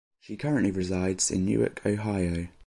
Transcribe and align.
She 0.19 0.35
currently 0.35 0.71
resides 0.71 1.29
in 1.29 1.45
Newark, 1.45 1.85
Ohio. 1.85 2.47